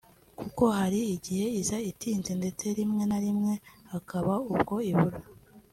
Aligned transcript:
kuko 0.39 0.63
hari 0.77 0.99
igihe 1.15 1.45
iza 1.61 1.77
itinze 1.91 2.31
ndetse 2.39 2.65
rimwe 2.77 3.03
na 3.11 3.17
rimwe 3.23 3.53
hakaba 3.91 4.33
ubwo 4.53 4.75
ibura 4.91 5.19